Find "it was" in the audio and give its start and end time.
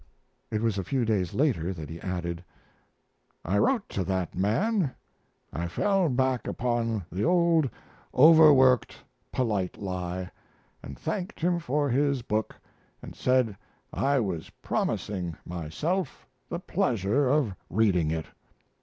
0.49-0.79